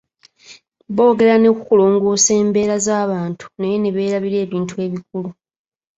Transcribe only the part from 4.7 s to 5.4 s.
ebikulu.